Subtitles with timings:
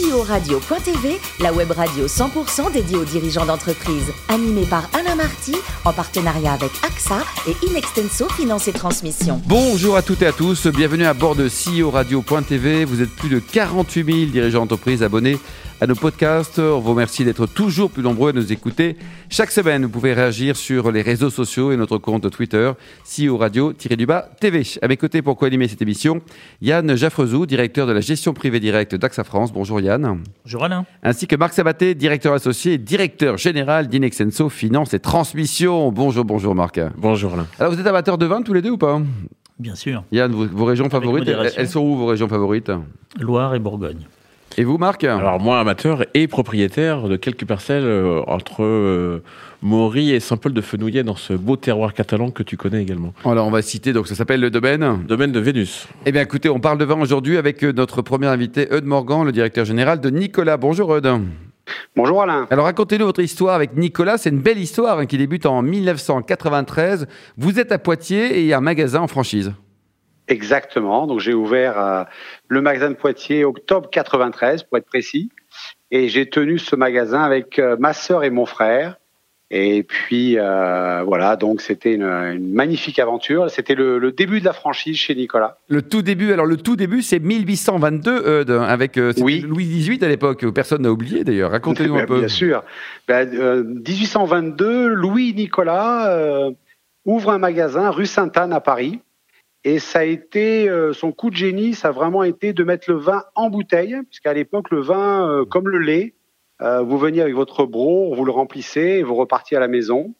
[0.00, 4.12] CEO Radio.tv, la web radio 100% dédiée aux dirigeants d'entreprise.
[4.28, 9.40] Animée par Alain Marty, en partenariat avec AXA et Inextenso Finance et Transmission.
[9.46, 12.84] Bonjour à toutes et à tous, bienvenue à bord de CEO Radio.tv.
[12.84, 15.38] Vous êtes plus de 48 000 dirigeants d'entreprise abonnés
[15.80, 16.58] à nos podcasts.
[16.58, 18.96] On vous remercie d'être toujours plus nombreux à nous écouter.
[19.28, 22.72] Chaque semaine, vous pouvez réagir sur les réseaux sociaux et notre compte Twitter,
[23.04, 24.62] CEO Radio-du-bas TV.
[24.82, 26.20] À mes côtés, pour co-animer cette émission,
[26.60, 29.52] Yann Jaffrezou, directeur de la gestion privée directe d'AXA France.
[29.52, 30.22] Bonjour Yann.
[30.44, 30.84] Bonjour Alain.
[31.02, 35.90] Ainsi que Marc Sabaté, directeur associé et directeur général d'Inexenso Finance et Transmission.
[35.92, 36.80] Bonjour, bonjour Marc.
[36.98, 37.46] Bonjour Alain.
[37.58, 39.00] Alors vous êtes amateur de vin tous les deux ou pas?
[39.58, 40.04] Bien sûr.
[40.12, 41.60] Yann, vos, vos régions favorites, modération.
[41.60, 42.70] elles sont où vos régions favorites?
[43.18, 44.06] Loire et Bourgogne.
[44.56, 49.22] Et vous Marc Alors moi, amateur et propriétaire de quelques parcelles euh, entre euh,
[49.62, 53.14] Maury et Saint-Paul de Fenouillet dans ce beau terroir catalan que tu connais également.
[53.24, 55.04] Alors on va citer, donc ça s'appelle le domaine.
[55.06, 55.86] Domaine de Vénus.
[56.04, 59.24] Eh bien écoutez, on parle de vin aujourd'hui avec euh, notre premier invité, Eudes Morgan,
[59.24, 60.56] le directeur général de Nicolas.
[60.56, 61.20] Bonjour Eudes.
[61.94, 62.48] Bonjour Alain.
[62.50, 67.06] Alors racontez-nous votre histoire avec Nicolas, c'est une belle histoire hein, qui débute en 1993.
[67.38, 69.52] Vous êtes à Poitiers et il y a un magasin en franchise.
[70.30, 71.08] Exactement.
[71.08, 72.04] Donc j'ai ouvert euh,
[72.48, 75.28] le magasin de Poitiers octobre 93 pour être précis,
[75.90, 78.96] et j'ai tenu ce magasin avec euh, ma sœur et mon frère.
[79.52, 83.50] Et puis euh, voilà, donc c'était une, une magnifique aventure.
[83.50, 85.58] C'était le, le début de la franchise chez Nicolas.
[85.68, 89.40] Le tout début, alors le tout début c'est 1822 Eudes, avec Oui.
[89.40, 91.50] Louis XVIII à l'époque, que personne n'a oublié d'ailleurs.
[91.50, 92.20] Racontez-nous un peu.
[92.20, 92.62] Bien sûr.
[93.08, 96.52] Ben, euh, 1822, Louis Nicolas
[97.04, 99.00] ouvre un magasin rue Sainte-Anne à Paris.
[99.64, 102.90] Et ça a été euh, son coup de génie, ça a vraiment été de mettre
[102.90, 106.14] le vin en bouteille, puisqu'à l'époque le vin, euh, comme le lait,
[106.62, 110.14] euh, vous veniez avec votre bro, vous le remplissez, et vous repartiez à la maison.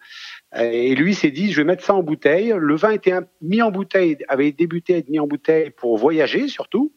[0.59, 2.53] Et lui s'est dit, je vais mettre ça en bouteille.
[2.57, 6.49] Le vin était mis en bouteille, avait débuté à être mis en bouteille pour voyager
[6.49, 6.93] surtout,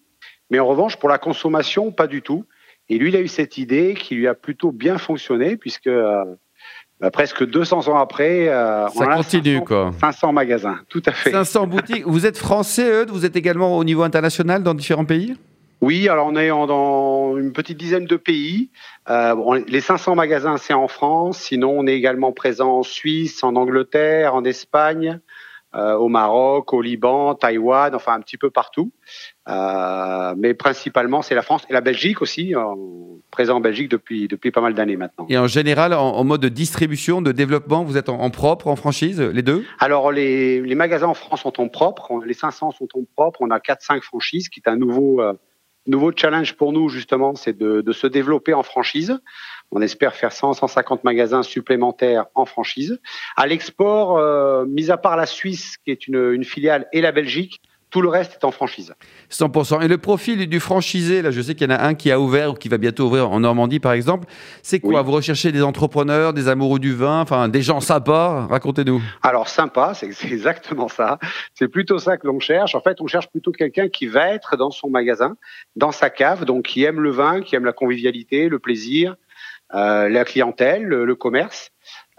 [0.49, 2.45] mais en revanche pour la consommation, pas du tout.
[2.89, 6.25] Et lui, il a eu cette idée qui lui a plutôt bien fonctionné, puisque euh,
[7.03, 9.91] bah, presque 200 ans après, euh, on Ça a continue 500, quoi.
[9.99, 11.31] 500 magasins, tout à fait.
[11.31, 12.03] 500 boutiques.
[12.07, 15.35] Vous êtes français Eudes, vous êtes également au niveau international dans différents pays?
[15.81, 18.69] Oui, alors on est en- dans une petite dizaine de pays.
[19.09, 19.35] Euh,
[19.67, 21.39] les 500 magasins, c'est en France.
[21.39, 25.19] Sinon, on est également présent en Suisse, en Angleterre, en Espagne,
[25.75, 28.91] euh, au Maroc, au Liban, Taïwan, enfin un petit peu partout.
[29.49, 32.61] Euh, mais principalement, c'est la France et la Belgique aussi, euh,
[33.31, 35.25] présent en Belgique depuis, depuis pas mal d'années maintenant.
[35.29, 38.67] Et en général, en, en mode de distribution, de développement, vous êtes en, en propre,
[38.67, 39.65] en franchise, les deux?
[39.79, 42.11] Alors, les, les magasins en France sont en propre.
[42.11, 43.41] On- Les 500 sont en propre.
[43.41, 45.33] On a 4-5 franchises, qui est un nouveau, euh,
[45.87, 49.19] nouveau challenge pour nous, justement, c'est de, se développer en franchise.
[49.71, 52.99] On espère faire 100, 150 magasins supplémentaires en franchise.
[53.35, 57.61] À l'export, euh, mis à part la Suisse, qui est une filiale, et la Belgique,
[57.93, 58.93] tout le reste est en franchise.
[59.31, 59.83] 100%.
[59.83, 62.19] Et le profil du franchisé, là, je sais qu'il y en a un qui a
[62.19, 64.27] ouvert ou qui va bientôt ouvrir en Normandie, par exemple.
[64.63, 64.99] C'est quoi?
[65.01, 65.05] Oui.
[65.05, 68.47] Vous recherchez des entrepreneurs, des amoureux du vin, enfin des gens sympas?
[68.47, 68.99] Racontez-nous.
[69.21, 71.19] Alors sympa, c'est exactement ça.
[71.53, 72.73] C'est plutôt ça que l'on cherche.
[72.73, 75.37] En fait, on cherche plutôt quelqu'un qui va être dans son magasin,
[75.75, 79.15] dans sa cave, donc qui aime le vin, qui aime la convivialité, le plaisir,
[79.75, 81.69] euh, la clientèle, le, le commerce.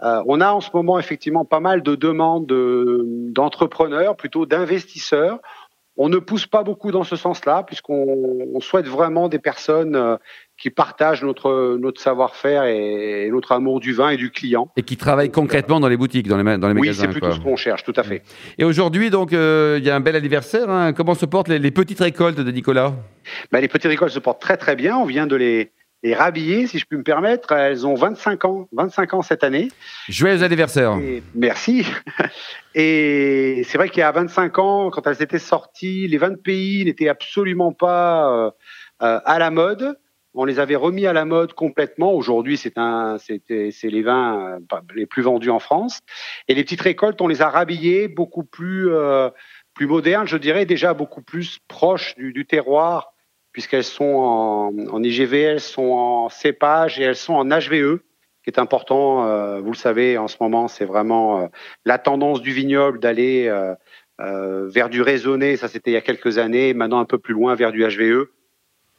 [0.03, 5.39] Euh, on a en ce moment effectivement pas mal de demandes de- d'entrepreneurs, plutôt d'investisseurs.
[5.97, 8.05] On ne pousse pas beaucoup dans ce sens-là, puisqu'on
[8.53, 10.17] on souhaite vraiment des personnes euh,
[10.57, 14.69] qui partagent notre, notre savoir-faire et, notre amour du vin et du client.
[14.75, 17.03] Et qui travaillent concrètement dans les boutiques, dans les, ma- dans les Oui, magasins.
[17.03, 17.35] c'est plutôt quoi.
[17.35, 18.23] ce qu'on cherche, tout à fait.
[18.57, 20.69] Et aujourd'hui, donc, euh, il y a un bel anniversaire.
[20.69, 20.91] hein.
[20.91, 22.93] Comment se portent les, les petites récoltes de Nicolas?
[23.53, 24.97] Ben, les petites récoltes se portent très très bien.
[24.97, 25.71] On vient de les,
[26.05, 27.51] les rhabiller, si je puis me permettre.
[27.51, 29.69] Elles ont 25 ans, 25 ans cette année.
[30.07, 30.95] Joyeux anniversaire.
[31.01, 31.83] Et merci.
[32.75, 36.35] Et c'est vrai qu'il y a 25 ans, quand elles étaient sorties, les vins de
[36.35, 38.51] pays n'étaient absolument pas euh,
[39.01, 39.97] euh, à la mode.
[40.35, 42.13] On les avait remis à la mode complètement.
[42.13, 46.01] Aujourd'hui, c'est un, c'était, c'est les vins euh, les plus vendus en France.
[46.47, 49.31] Et les petites récoltes, on les a rhabillées beaucoup plus, euh,
[49.73, 53.14] plus modernes, je dirais, déjà beaucoup plus proches du, du terroir,
[53.55, 57.99] puisqu'elles sont en, en IGV, elles sont en cépage et elles sont en HVE
[58.43, 59.25] qui est important.
[59.25, 61.47] euh, vous le savez, en ce moment, c'est vraiment euh,
[61.85, 65.55] la tendance du vignoble d'aller euh, vers du raisonné.
[65.55, 66.73] Ça, c'était il y a quelques années.
[66.73, 68.27] Maintenant, un peu plus loin, vers du HVE,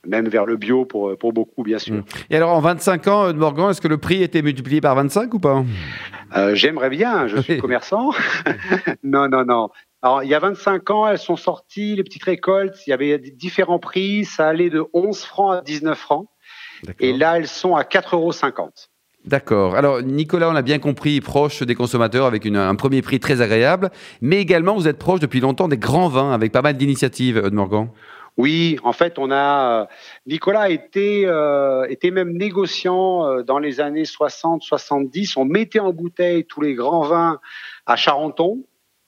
[0.07, 1.97] même vers le bio pour, pour beaucoup, bien sûr.
[1.97, 2.05] Mm.
[2.31, 5.35] Et alors, en 25 ans, Eudes Morgan, est-ce que le prix était multiplié par 25
[5.35, 5.63] ou pas?
[6.35, 8.13] Euh, J'aimerais bien, je suis commerçant.
[9.05, 9.69] non, non, non.
[10.07, 12.77] Alors, il y a 25 ans, elles sont sorties, les petites récoltes.
[12.87, 14.25] Il y avait différents prix.
[14.25, 16.29] Ça allait de 11 francs à 19 francs.
[17.01, 18.31] Et là, elles sont à 4,50 euros.
[19.25, 19.75] D'accord.
[19.75, 23.41] Alors, Nicolas, on l'a bien compris, proche des consommateurs avec une- un premier prix très
[23.41, 27.39] agréable, mais également, vous êtes proche depuis longtemps des grands vins avec pas mal d'initiatives,
[27.45, 27.89] Eudes Morgan.
[28.37, 29.89] Oui, en fait, on a
[30.25, 31.27] Nicolas était
[31.89, 35.37] était même négociant dans les années 60-70.
[35.37, 37.41] On mettait en bouteille tous les grands vins
[37.87, 38.63] à Charenton.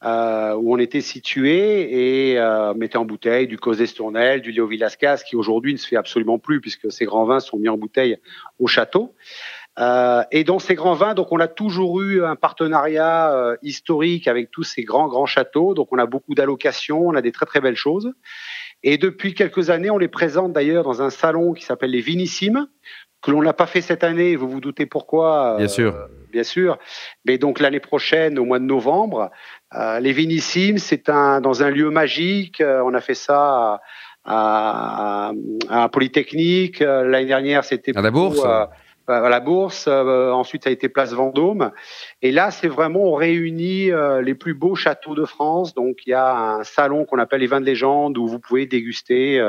[0.05, 4.69] Euh, où on était situé et euh, mettait en bouteille du Cosé Tournel, du Léo
[4.69, 7.77] Villascas, qui aujourd'hui ne se fait absolument plus puisque ces grands vins sont mis en
[7.77, 8.17] bouteille
[8.61, 9.17] au château.
[9.81, 14.29] Euh, et dans ces grands vins, donc on a toujours eu un partenariat euh, historique
[14.29, 15.75] avec tous ces grands grands châteaux.
[15.75, 18.13] Donc on a beaucoup d'allocations, on a des très très belles choses.
[18.85, 22.69] Et depuis quelques années, on les présente d'ailleurs dans un salon qui s'appelle les Vinissimes,
[23.23, 24.37] que l'on n'a pas fait cette année.
[24.37, 25.95] Vous vous doutez pourquoi Bien sûr.
[25.95, 26.79] Euh, bien sûr.
[27.25, 29.31] Mais donc l'année prochaine, au mois de novembre,
[29.75, 32.61] euh, les Vinissimes, c'est un dans un lieu magique.
[32.61, 33.81] Euh, on a fait ça
[34.25, 35.33] à, à,
[35.69, 36.81] à Polytechnique.
[36.81, 38.45] L'année dernière, c'était à la bourse.
[38.45, 38.69] à
[39.09, 39.89] la bourse.
[39.89, 41.73] ensuite, ça a été Place Vendôme.
[42.21, 43.91] Et là, c'est vraiment on réunit
[44.23, 45.75] les plus beaux châteaux de France.
[45.75, 48.67] Donc, il y a un salon qu'on appelle les vins de légende où vous pouvez
[48.67, 49.41] déguster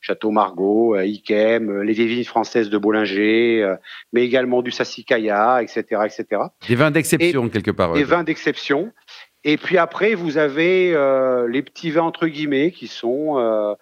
[0.00, 3.74] Château Margaux, Ikem, les vieilles vignes françaises de Bollinger,
[4.12, 6.42] mais également du Sassicaia, etc., etc.
[6.68, 7.92] Des vins d'exception quelque part.
[7.92, 8.92] Des vins d'exception.
[9.44, 13.74] Et puis après, vous avez euh, les petits vins entre guillemets qui sont euh,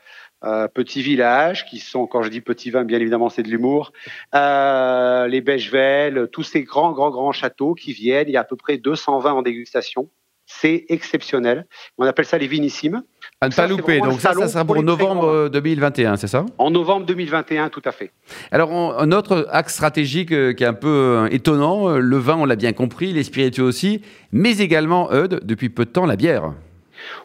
[0.45, 3.93] euh, petits villages, qui sont, quand je dis petits vins, bien évidemment, c'est de l'humour,
[4.37, 8.29] euh, les Bechevel, tous ces grands, grands, grands châteaux qui viennent.
[8.29, 10.11] Il y a à peu près 200 vins en dégustation.
[10.47, 11.67] C'est exceptionnel.
[11.99, 13.03] On appelle ça les vinissimes.
[13.41, 14.01] À ne pas louper.
[14.01, 16.45] Donc ça, ça sera pour, novembre 2021, c'est ça?
[16.59, 18.11] En novembre 2021, tout à fait.
[18.51, 22.35] Alors, un autre axe stratégique euh, qui est un peu euh, étonnant, euh, le vin,
[22.35, 24.03] on l'a bien compris, les spiritueux aussi,
[24.33, 26.53] mais également, Eudes, depuis peu de temps, la bière.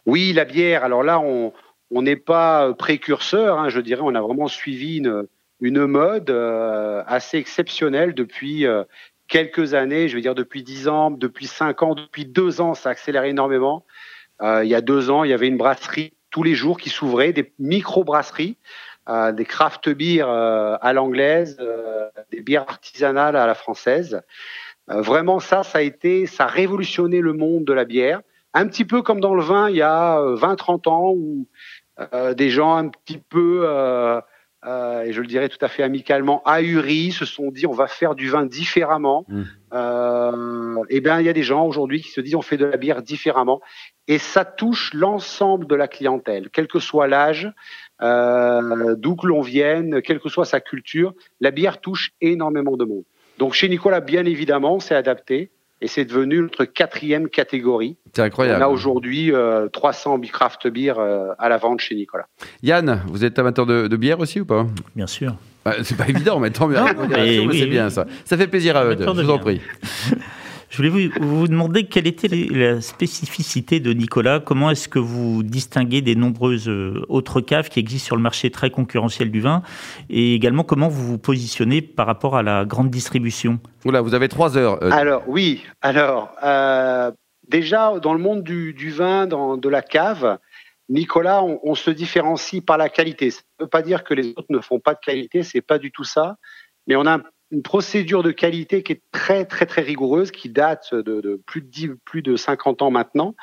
[0.05, 0.83] Oui, la bière.
[0.83, 5.23] Alors là, on n'est pas précurseur, hein, je dirais, on a vraiment suivi une,
[5.61, 6.29] une mode
[7.07, 8.67] assez exceptionnelle depuis
[9.27, 12.89] quelques années, je veux dire depuis 10 ans, depuis 5 ans, depuis 2 ans, ça
[12.89, 13.83] a accéléré énormément.
[14.43, 16.89] Euh, il y a deux ans, il y avait une brasserie tous les jours qui
[16.89, 18.57] s'ouvrait, des micro-brasseries,
[19.07, 21.57] euh, des craft beers euh, à l'anglaise,
[22.31, 24.21] des bières artisanales à la française.
[24.87, 28.21] Vraiment, ça, ça a été, ça a révolutionné le monde de la bière.
[28.53, 31.47] Un petit peu comme dans le vin, il y a 20-30 ans, où
[32.35, 33.65] des gens un petit peu
[34.65, 38.15] et je le dirais tout à fait amicalement, ahuris, se sont dit on va faire
[38.15, 39.25] du vin différemment.
[39.27, 39.43] Mmh.
[39.73, 42.65] Euh, et bien, il y a des gens aujourd'hui qui se disent on fait de
[42.65, 43.61] la bière différemment.
[44.07, 47.51] Et ça touche l'ensemble de la clientèle, quel que soit l'âge,
[48.01, 51.13] euh, d'où que l'on vienne, quelle que soit sa culture.
[51.39, 53.03] La bière touche énormément de monde.
[53.37, 55.51] Donc chez Nicolas, bien évidemment, c'est adapté
[55.83, 57.97] et c'est devenu notre quatrième catégorie.
[58.15, 58.63] C'est incroyable.
[58.63, 62.25] On a aujourd'hui euh, 300 craft beer euh, à la vente chez Nicolas.
[62.63, 64.65] Yann, vous êtes amateur de, de bière aussi ou pas?
[64.95, 65.35] Bien sûr.
[65.65, 66.77] Bah, c'est pas évident, mais tant mieux.
[66.79, 67.65] oui, c'est oui.
[67.67, 68.05] bien ça.
[68.23, 68.97] Ça fait plaisir à eux.
[68.97, 69.61] Je vous en prie.
[70.73, 74.39] Je voulais vous, vous demander quelle était la spécificité de Nicolas.
[74.39, 78.49] Comment est-ce que vous distinguez des nombreuses euh, autres caves qui existent sur le marché
[78.49, 79.61] très concurrentiel du vin
[80.09, 83.59] Et également, comment vous vous positionnez par rapport à la grande distribution?
[83.85, 84.81] Oula, vous avez trois heures.
[84.81, 87.11] euh, Alors oui, alors euh,
[87.47, 90.39] déjà dans le monde du, du vin, dans, de la cave,
[90.89, 93.29] Nicolas, on, on se différencie par la qualité.
[93.29, 95.77] Ça ne veut pas dire que les autres ne font pas de qualité, c'est pas
[95.77, 96.37] du tout ça.
[96.87, 97.23] Mais on a un-
[97.53, 101.61] une procédure de qualité qui est très très très rigoureuse, qui date de, de plus
[101.61, 103.35] de 10, plus de 50 ans maintenant.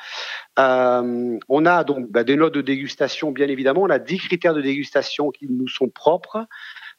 [0.59, 3.83] Euh, on a donc bah, des notes de dégustation, bien évidemment.
[3.83, 6.45] On a 10 critères de dégustation qui nous sont propres.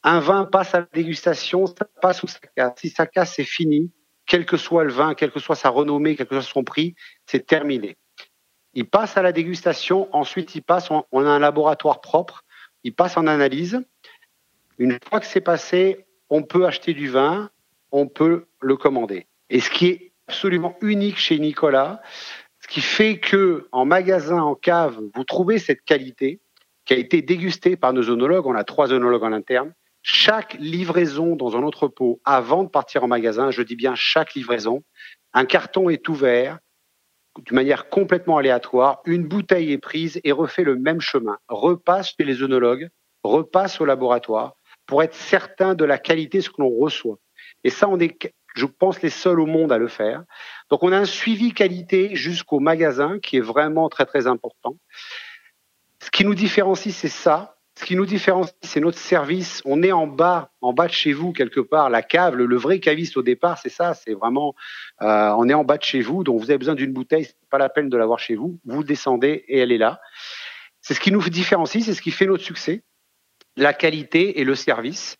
[0.02, 2.72] Un vin passe à la dégustation, ça passe ou ça casse.
[2.78, 3.92] Si ça casse, c'est fini.
[4.26, 6.94] Quel que soit le vin, quelle que soit sa renommée, quel que soit son prix,
[7.26, 7.98] c'est terminé.
[8.72, 12.42] Il passe à la dégustation, ensuite il passe, on, on a un laboratoire propre,
[12.84, 13.82] il passe en analyse.
[14.78, 17.50] Une fois que c'est passé, on peut acheter du vin,
[17.90, 19.26] on peut le commander.
[19.50, 22.00] Et ce qui est absolument unique chez Nicolas,
[22.60, 26.40] ce qui fait que en magasin, en cave, vous trouvez cette qualité
[26.86, 28.46] qui a été dégustée par nos œnologues.
[28.46, 29.74] On a trois œnologues en interne.
[30.00, 34.82] Chaque livraison dans un entrepôt avant de partir en magasin, je dis bien chaque livraison,
[35.34, 36.60] un carton est ouvert
[37.46, 42.24] de manière complètement aléatoire, une bouteille est prise et refait le même chemin, repasse chez
[42.24, 42.88] les œnologues,
[43.22, 47.18] repasse au laboratoire pour être certain de la qualité de ce que l'on reçoit.
[47.64, 50.24] Et ça, on est, je pense, les seuls au monde à le faire.
[50.70, 54.76] Donc, on a un suivi qualité jusqu'au magasin qui est vraiment très, très important.
[56.00, 57.56] Ce qui nous différencie, c'est ça.
[57.78, 59.62] Ce qui nous différencie, c'est notre service.
[59.64, 61.88] On est en bas, en bas de chez vous quelque part.
[61.88, 63.94] La cave, le, vrai caviste au départ, c'est ça.
[63.94, 64.54] C'est vraiment,
[65.00, 67.24] euh, on est en bas de chez vous, donc vous avez besoin d'une bouteille.
[67.24, 68.58] C'est pas la peine de l'avoir chez vous.
[68.64, 70.00] Vous descendez et elle est là.
[70.82, 72.82] C'est ce qui nous différencie, c'est ce qui fait notre succès,
[73.56, 75.16] la qualité et le service.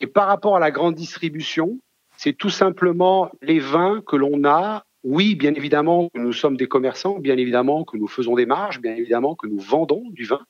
[0.00, 1.78] Et par rapport à la grande distribution,
[2.16, 7.18] c'est tout simplement les vins que l'on a oui, bien évidemment nous sommes des commerçants,
[7.18, 10.40] bien évidemment que nous faisons des marges, bien évidemment que nous vendons du vin,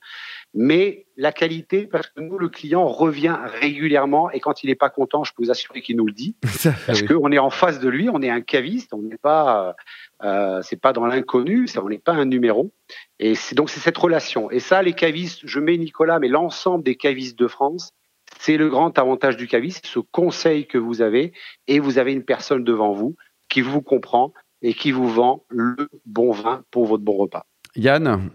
[0.53, 4.89] mais la qualité, parce que nous, le client revient régulièrement et quand il n'est pas
[4.89, 6.37] content, je peux vous assurer qu'il nous le dit,
[6.87, 9.75] parce qu'on est en face de lui, on est un caviste, on n'est pas,
[10.23, 12.71] euh, c'est pas dans l'inconnu, on n'est pas un numéro,
[13.19, 14.49] et donc c'est cette relation.
[14.49, 17.91] Et ça, les cavistes, je mets Nicolas, mais l'ensemble des cavistes de France,
[18.39, 21.33] c'est le grand avantage du caviste, ce conseil que vous avez,
[21.67, 23.17] et vous avez une personne devant vous
[23.49, 24.33] qui vous comprend
[24.65, 25.75] et qui vous vend le
[26.07, 27.45] bon vin pour votre bon repas.
[27.75, 28.29] Yann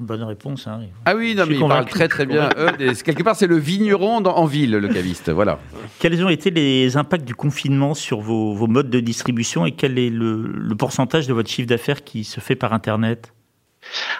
[0.00, 0.66] Bonne réponse.
[0.66, 0.80] Hein.
[1.04, 2.48] Ah oui, non, mais il parle très très bien.
[2.78, 5.30] quelque part, c'est le vigneron en ville, le caviste.
[5.30, 5.60] Voilà.
[6.00, 10.10] Quels ont été les impacts du confinement sur vos, modes de distribution et quel est
[10.10, 13.32] le, pourcentage de votre chiffre d'affaires qui se fait par Internet?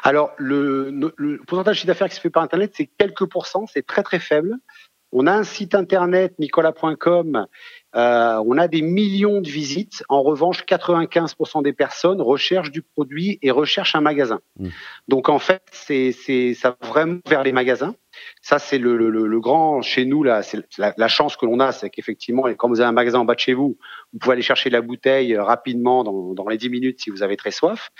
[0.04, 3.66] Alors, le, le pourcentage de chiffre d'affaires qui se fait par Internet, c'est quelques pourcents,
[3.66, 4.54] c'est très très faible.
[5.16, 7.46] On a un site internet, nicolas.com,
[7.94, 10.02] euh, on a des millions de visites.
[10.08, 14.40] En revanche, 95% des personnes recherchent du produit et recherchent un magasin.
[14.58, 14.68] Mmh.
[15.06, 16.10] Donc en fait, c'est
[16.54, 17.94] ça va vraiment vers les magasins.
[18.42, 20.42] Ça, c'est le, grand chez nous là.
[20.42, 23.34] C'est la, chance que l'on a, c'est qu'effectivement, quand vous avez un magasin en bas
[23.34, 23.78] de chez vous,
[24.12, 27.52] vous pouvez aller chercher la bouteille rapidement dans, les 10 minutes si vous avez très
[27.52, 27.90] soif.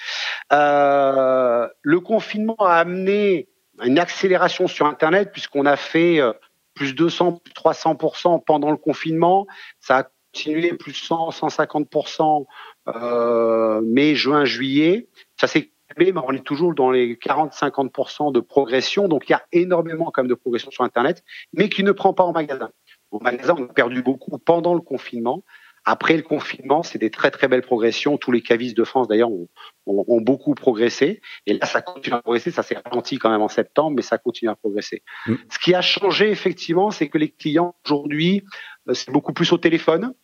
[0.52, 3.49] Euh, le confinement a amené
[3.85, 6.33] une accélération sur Internet puisqu'on a fait euh,
[6.75, 9.47] plus 200, plus 300% pendant le confinement.
[9.81, 12.47] Ça a continué plus 100, 150%
[12.88, 15.09] euh, mai, juin, juillet.
[15.40, 19.09] Ça s'est calmé, mais on est toujours dans les 40-50% de progression.
[19.09, 22.12] Donc il y a énormément quand même de progression sur Internet, mais qui ne prend
[22.12, 22.71] pas en magasin.
[23.11, 25.45] Au magasin, on a perdu beaucoup pendant le confinement.
[25.84, 28.16] Après le confinement, c'est des très très belles progressions.
[28.16, 29.48] Tous les cavistes de France, d'ailleurs, ont,
[29.86, 31.20] ont, beaucoup progressé.
[31.46, 32.50] Et là, ça continue à progresser.
[32.50, 35.02] Ça s'est ralenti quand même en septembre, mais ça continue à progresser.
[35.26, 35.34] Mm.
[35.50, 38.44] Ce qui a changé, effectivement, c'est que les clients, aujourd'hui,
[38.88, 40.14] euh, c'est beaucoup plus au téléphone.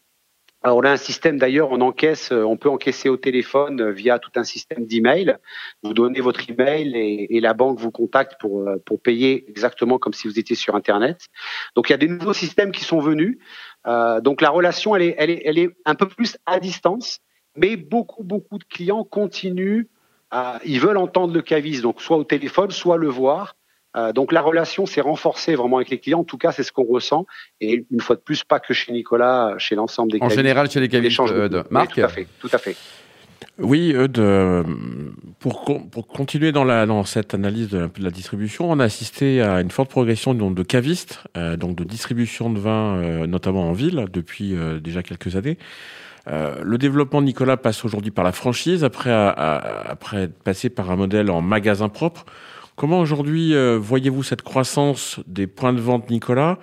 [0.63, 3.93] Alors, on a un système d'ailleurs, on encaisse, euh, on peut encaisser au téléphone euh,
[3.93, 5.37] via tout un système d'email.
[5.83, 10.13] Vous donnez votre email et, et la banque vous contacte pour pour payer exactement comme
[10.13, 11.29] si vous étiez sur Internet.
[11.77, 13.39] Donc il y a des nouveaux systèmes qui sont venus.
[13.87, 17.21] Euh, donc la relation, elle est, elle, est, elle est un peu plus à distance,
[17.57, 19.85] mais beaucoup, beaucoup de clients continuent,
[20.31, 23.57] à, ils veulent entendre le cavis, donc soit au téléphone, soit le voir.
[23.97, 26.21] Euh, donc la relation s'est renforcée vraiment avec les clients.
[26.21, 27.27] En tout cas, c'est ce qu'on ressent.
[27.61, 30.81] Et une fois de plus, pas que chez Nicolas, chez l'ensemble des En général, chez
[30.81, 32.27] les cavistes, euh, Marc Tout à fait.
[32.39, 32.77] Tout à fait.
[33.59, 34.21] Oui, Eudes,
[35.39, 35.65] pour,
[36.09, 40.55] continuer dans, cette analyse de, la distribution, on a assisté à une forte progression donc,
[40.55, 45.03] de cavistes, euh, donc de distribution de vin, euh, notamment en ville, depuis euh, déjà
[45.03, 45.59] quelques années.
[46.27, 51.31] le développement de Nicolas passe aujourd'hui par la franchise, après, après passer par un modèle
[51.31, 52.25] en magasin propre.
[52.77, 56.59] Comment aujourd'hui voyez-vous cette croissance des points de vente Nicolas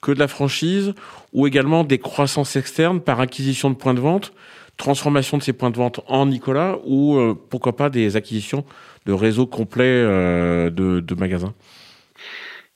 [0.00, 0.94] que de la franchise
[1.32, 4.32] ou également des croissances externes par acquisition de points de vente
[4.78, 8.64] transformation de ces points de vente en Nicolas ou euh, pourquoi pas des acquisitions
[9.04, 11.52] de réseaux complets euh, de, magasins?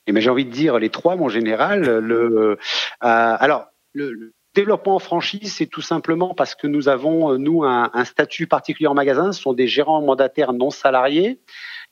[0.06, 1.80] Eh ben, J'ai envie de dire les trois, mon général.
[1.80, 2.56] Le, euh,
[3.00, 8.04] alors, le, développement en franchise, c'est tout simplement parce que nous avons, nous, un, un,
[8.04, 9.32] statut particulier en magasin.
[9.32, 11.40] Ce sont des gérants mandataires non salariés.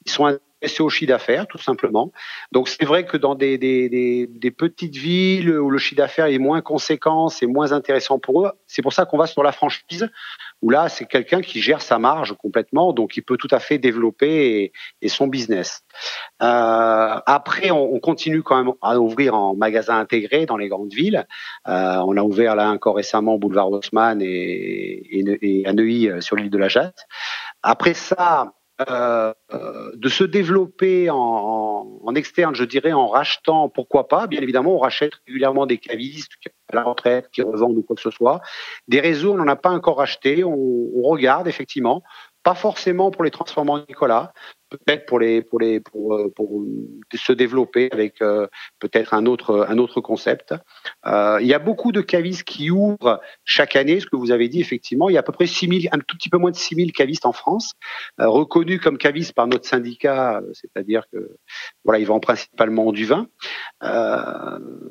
[0.04, 0.38] Ils sont
[0.68, 2.12] c'est au chiffre d'affaires, tout simplement.
[2.52, 6.38] Donc c'est vrai que dans des, des, des, petites villes où le chiffre d'affaires est
[6.38, 8.52] moins conséquent, c'est moins intéressant pour eux.
[8.66, 10.08] C'est pour ça qu'on va sur la franchise,
[10.62, 13.78] où là c'est quelqu'un qui gère sa marge complètement, donc il peut tout à fait
[13.78, 15.82] développer et, son business.
[16.42, 20.92] Euh, après, on, on, continue quand même à ouvrir en magasin intégré dans les grandes
[20.92, 21.26] villes.
[21.68, 26.08] Euh, on a ouvert là encore récemment au boulevard Haussmann et, et, et à Neuilly
[26.08, 27.06] euh, sur l'île de la Jatte.
[27.62, 28.52] Après ça,
[28.88, 29.32] euh,
[29.94, 34.26] de se développer en, externe, je dirais, en rachetant, pourquoi pas.
[34.26, 36.32] Bien évidemment, on rachète régulièrement des cavistes
[36.72, 38.40] à la retraite qui revendent ou quoi que ce soit.
[38.88, 40.42] Des réseaux, on n'en a pas encore racheté.
[40.44, 42.02] On, on, regarde effectivement,
[42.42, 44.32] pas forcément pour les transformer en Nicolas,
[44.70, 46.64] peut-être pour les pour les pour, euh, pour
[47.12, 48.46] se développer avec euh,
[48.78, 50.54] peut-être un autre un autre concept.
[51.06, 54.48] Euh, il y a beaucoup de cavistes qui ouvrent chaque année, ce que vous avez
[54.48, 56.56] dit effectivement, il y a à peu près 6000 un tout petit peu moins de
[56.56, 57.74] 6000 cavistes en France
[58.18, 61.36] reconnus comme cavistes par notre syndicat, c'est-à-dire que
[61.84, 63.26] voilà, ils vendent principalement du vin.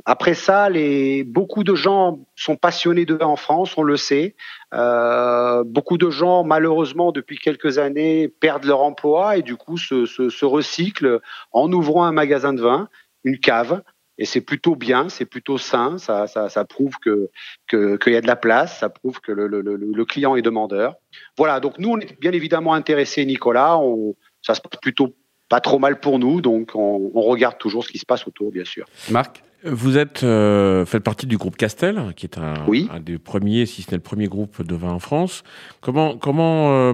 [0.06, 4.36] après ça, les beaucoup de gens sont passionnés de vin en France, on le sait.
[4.72, 11.20] beaucoup de gens malheureusement depuis quelques années perdent leur emploi et du coup se, recycle
[11.52, 12.90] en ouvrant un magasin de vin,
[13.24, 13.82] une cave,
[14.18, 18.28] et c'est plutôt bien, c'est plutôt sain, ça, ça, ça prouve qu'il y a de
[18.28, 20.96] la place, ça prouve que le, client est demandeur.
[21.38, 23.80] Voilà, donc nous on est bien évidemment intéressés, Nicolas,
[24.42, 25.16] ça se passe plutôt
[25.48, 28.52] pas trop mal pour nous, donc on, on regarde toujours ce qui se passe autour,
[28.52, 28.86] bien sûr.
[29.10, 29.42] Marc?
[29.66, 32.88] Vous êtes euh, faites partie du groupe Castel, qui est un, Oui.
[32.94, 35.44] un des premiers, si ce n'est le premier groupe de vin en France.
[35.82, 36.94] Comment comment euh,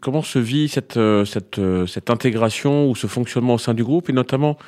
[0.00, 3.84] comment se vit cette euh, cette euh, cette intégration ou ce fonctionnement au sein du
[3.84, 4.58] groupe et notamment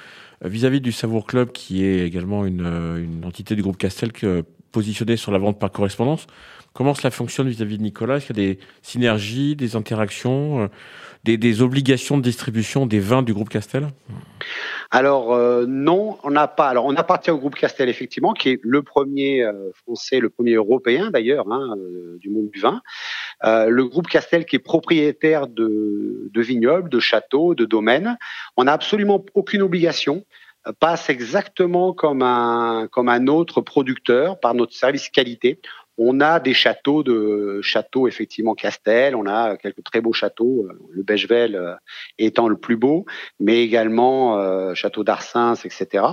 [0.45, 2.65] euh, vis-à-vis du Savour Club, qui est également une
[2.99, 6.27] une entité du groupe Castel que, positionnée sur la vente par correspondance.
[6.77, 8.17] Comment cela fonctionne vis-à-vis de Nicolas?
[8.17, 10.69] Est-ce qu'il y a des synergies, des interactions, euh,
[11.25, 13.89] des, obligations de distribution des vins du groupe Castel?
[14.91, 16.69] Alors euh, non, on n'a pas.
[16.69, 20.53] Alors on appartient au groupe Castel effectivement, qui est le premier euh, français, le premier
[20.53, 21.77] européen d'ailleurs hein,
[22.21, 22.83] du monde du vin.
[23.43, 28.19] Le groupe Castel qui est propriétaire de, vignobles, de châteaux, de domaines.
[28.59, 30.27] On n'a absolument aucune obligation.
[30.81, 35.61] Passe exactement comme un comme un autre producteur par notre service qualité.
[35.99, 39.15] On a des châteaux de châteaux effectivement Castel.
[39.17, 40.67] On a quelques très beaux châteaux.
[40.69, 41.75] euh, Le Bechevel euh,
[42.19, 43.07] étant le plus beau
[43.41, 46.05] mais également euh, Château d'Arsens, etc.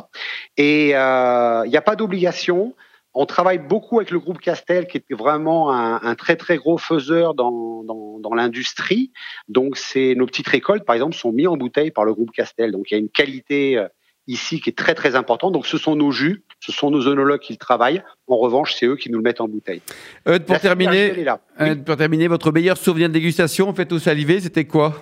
[0.57, 2.75] Et euh, il n'y a pas d'obligation.
[3.13, 6.77] On travaille beaucoup avec le groupe Castel, qui est vraiment un, un très très gros
[6.77, 9.11] faiseur dans, dans, dans l'industrie.
[9.47, 12.71] Donc, c'est nos petites récoltes, par exemple, sont mises en bouteille par le groupe Castel.
[12.71, 13.87] Donc, il y a une qualité euh,
[14.27, 15.53] ici qui est très très importante.
[15.53, 18.01] Donc, ce sont nos jus, ce sont nos œnologues qui le travaillent.
[18.27, 19.81] En revanche, c'est eux qui nous le mettent en bouteille.
[20.27, 21.13] Eudes, pour terminer.
[21.59, 21.75] Oui.
[21.85, 25.01] Pour terminer, votre meilleur souvenir de dégustation, fait au salivé, c'était quoi?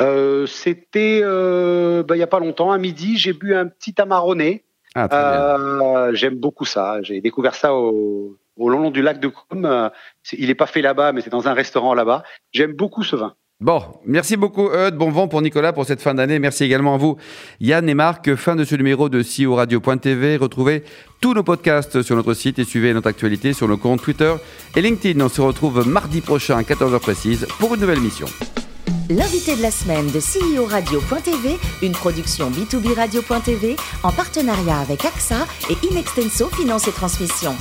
[0.00, 3.94] Euh, C'était euh, bah, il y a pas longtemps, à midi, j'ai bu un petit
[4.00, 4.64] amarronné.
[4.94, 5.08] Ah.
[5.12, 7.00] Euh, J'aime beaucoup ça.
[7.02, 9.64] J'ai découvert ça au, au long du lac de Côme.
[9.64, 9.88] Euh,
[10.32, 12.22] Il n'est pas fait là-bas, mais c'est dans un restaurant là-bas.
[12.52, 13.34] J'aime beaucoup ce vin.
[13.62, 16.40] Bon, merci beaucoup Eudes, bon vent pour Nicolas pour cette fin d'année.
[16.40, 17.16] Merci également à vous
[17.60, 18.34] Yann et Marc.
[18.34, 20.36] Fin de ce numéro de CEO Radio.tv.
[20.36, 20.82] Retrouvez
[21.20, 24.34] tous nos podcasts sur notre site et suivez notre actualité sur nos comptes Twitter
[24.74, 25.24] et LinkedIn.
[25.24, 28.26] On se retrouve mardi prochain à 14h précise pour une nouvelle mission.
[29.08, 35.46] L'invité de la semaine de CEO Radio.tv, une production B2B Radio.tv en partenariat avec AXA
[35.70, 37.54] et Inextenso Finance et Transmission.